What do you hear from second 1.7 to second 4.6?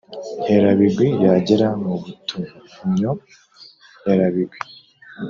m u butunnyo nkerabigwi/